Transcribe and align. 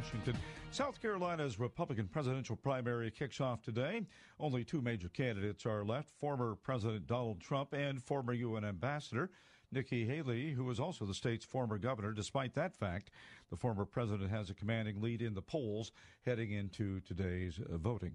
Washington. 0.00 0.34
South 0.70 0.98
Carolina's 1.02 1.60
Republican 1.60 2.06
presidential 2.06 2.56
primary 2.56 3.10
kicks 3.10 3.38
off 3.38 3.60
today. 3.60 4.06
Only 4.38 4.64
two 4.64 4.80
major 4.80 5.10
candidates 5.10 5.66
are 5.66 5.84
left 5.84 6.08
former 6.18 6.54
President 6.54 7.06
Donald 7.06 7.38
Trump 7.38 7.74
and 7.74 8.02
former 8.02 8.32
UN 8.32 8.64
Ambassador 8.64 9.30
Nikki 9.70 10.06
Haley, 10.06 10.52
who 10.52 10.64
was 10.64 10.80
also 10.80 11.04
the 11.04 11.12
state's 11.12 11.44
former 11.44 11.76
governor. 11.76 12.12
Despite 12.12 12.54
that 12.54 12.74
fact, 12.74 13.10
the 13.50 13.58
former 13.58 13.84
president 13.84 14.30
has 14.30 14.48
a 14.48 14.54
commanding 14.54 15.02
lead 15.02 15.20
in 15.20 15.34
the 15.34 15.42
polls 15.42 15.92
heading 16.24 16.50
into 16.52 17.00
today's 17.00 17.58
uh, 17.58 17.76
voting. 17.76 18.14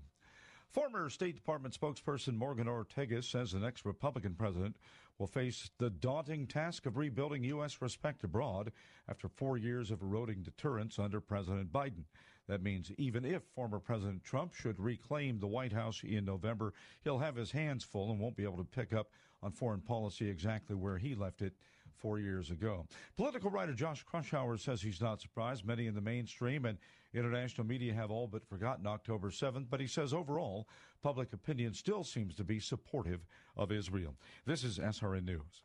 Former 0.72 1.08
State 1.12 1.36
Department 1.36 1.80
spokesperson 1.80 2.36
Morgan 2.36 2.66
Ortagus 2.66 3.26
says 3.26 3.52
the 3.52 3.60
next 3.60 3.86
Republican 3.86 4.34
president 4.34 4.76
will 5.18 5.28
face 5.28 5.70
the 5.78 5.90
daunting 5.90 6.48
task 6.48 6.86
of 6.86 6.98
rebuilding 6.98 7.44
U.S. 7.46 7.82
respect 7.82 8.24
abroad 8.24 8.72
after 9.08 9.28
four 9.28 9.58
years 9.58 9.92
of 9.92 10.02
eroding 10.02 10.42
deterrence 10.42 11.00
under 11.00 11.22
President 11.22 11.72
Biden. 11.72 12.04
That 12.48 12.62
means 12.62 12.92
even 12.98 13.26
if 13.26 13.44
former 13.56 13.80
President 13.80 14.24
Trump 14.24 14.54
should 14.54 14.80
reclaim 14.80 15.40
the 15.40 15.48
White 15.48 15.74
House 15.74 16.02
in 16.04 16.26
November, 16.26 16.74
he'll 17.04 17.20
have 17.20 17.36
his 17.36 17.52
hands 17.52 17.84
full 17.84 18.12
and 18.12 18.20
won't 18.20 18.36
be 18.36 18.44
able 18.44 18.58
to 18.58 18.64
pick 18.64 18.94
up 18.94 19.10
on 19.42 19.52
foreign 19.52 19.82
policy 19.82 20.30
exactly 20.30 20.76
where 20.76 20.98
he 20.98 21.16
left 21.16 21.42
it 21.42 21.54
four 22.06 22.20
years 22.20 22.52
ago. 22.52 22.86
Political 23.18 23.50
writer 23.50 23.74
Josh 23.74 24.06
Kraushaar 24.06 24.60
says 24.60 24.80
he's 24.80 25.02
not 25.02 25.20
surprised. 25.20 25.66
Many 25.66 25.88
in 25.88 25.96
the 25.96 26.02
mainstream 26.02 26.66
and 26.66 26.78
international 27.16 27.66
media 27.66 27.96
have 27.96 28.12
all 28.12 28.28
but 28.28 28.48
forgotten 28.48 28.86
October 28.86 29.32
7th, 29.32 29.66
but 29.72 29.80
he 29.80 29.88
says 29.88 30.14
overall, 30.14 30.68
public 31.02 31.34
opinion 31.34 31.74
still 31.74 32.04
seems 32.04 32.36
to 32.36 32.44
be 32.44 32.60
supportive 32.60 33.22
of 33.58 33.72
Israel. 33.72 34.14
This 34.46 34.64
is 34.64 34.78
SRN 34.78 35.26
News. 35.26 35.64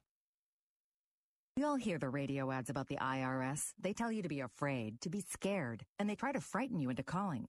We 1.58 1.64
all 1.64 1.76
hear 1.76 1.98
the 1.98 2.08
radio 2.08 2.50
ads 2.50 2.70
about 2.70 2.88
the 2.88 2.96
IRS. 2.96 3.74
They 3.78 3.92
tell 3.92 4.10
you 4.10 4.22
to 4.22 4.28
be 4.30 4.40
afraid, 4.40 5.02
to 5.02 5.10
be 5.10 5.20
scared, 5.20 5.84
and 5.98 6.08
they 6.08 6.14
try 6.14 6.32
to 6.32 6.40
frighten 6.40 6.80
you 6.80 6.88
into 6.88 7.02
calling. 7.02 7.48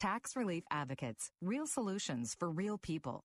Tax 0.00 0.34
Relief 0.34 0.64
Advocates, 0.70 1.30
real 1.42 1.66
solutions 1.66 2.34
for 2.38 2.50
real 2.50 2.78
people. 2.78 3.24